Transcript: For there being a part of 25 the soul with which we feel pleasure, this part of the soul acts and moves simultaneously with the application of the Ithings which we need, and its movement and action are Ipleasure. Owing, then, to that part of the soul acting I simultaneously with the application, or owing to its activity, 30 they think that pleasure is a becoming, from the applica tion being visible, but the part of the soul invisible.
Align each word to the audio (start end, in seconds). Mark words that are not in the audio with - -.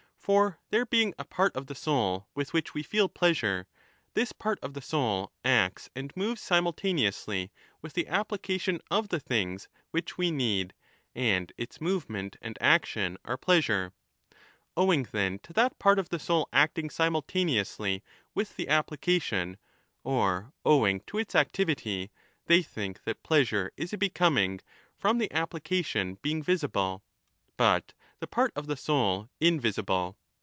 For 0.21 0.59
there 0.69 0.85
being 0.85 1.15
a 1.17 1.25
part 1.25 1.47
of 1.55 1.65
25 1.65 1.67
the 1.67 1.75
soul 1.81 2.27
with 2.35 2.53
which 2.53 2.75
we 2.75 2.83
feel 2.83 3.09
pleasure, 3.09 3.65
this 4.13 4.31
part 4.31 4.59
of 4.61 4.75
the 4.75 4.81
soul 4.81 5.31
acts 5.43 5.89
and 5.95 6.15
moves 6.15 6.41
simultaneously 6.41 7.51
with 7.81 7.93
the 7.93 8.07
application 8.07 8.81
of 8.91 9.07
the 9.09 9.19
Ithings 9.19 9.67
which 9.89 10.19
we 10.19 10.29
need, 10.29 10.75
and 11.15 11.51
its 11.57 11.81
movement 11.81 12.37
and 12.39 12.55
action 12.61 13.17
are 13.25 13.35
Ipleasure. 13.35 13.93
Owing, 14.77 15.07
then, 15.11 15.39
to 15.39 15.53
that 15.53 15.79
part 15.79 15.97
of 15.97 16.09
the 16.09 16.19
soul 16.19 16.47
acting 16.53 16.85
I 16.85 16.89
simultaneously 16.89 18.03
with 18.35 18.55
the 18.57 18.69
application, 18.69 19.57
or 20.03 20.53
owing 20.63 20.99
to 21.07 21.17
its 21.17 21.33
activity, 21.33 22.05
30 22.45 22.45
they 22.45 22.61
think 22.61 23.03
that 23.05 23.23
pleasure 23.23 23.71
is 23.75 23.91
a 23.91 23.97
becoming, 23.97 24.59
from 24.95 25.17
the 25.17 25.29
applica 25.29 25.83
tion 25.83 26.19
being 26.21 26.43
visible, 26.43 27.01
but 27.57 27.93
the 28.19 28.27
part 28.27 28.51
of 28.55 28.67
the 28.67 28.77
soul 28.77 29.27
invisible. 29.39 30.15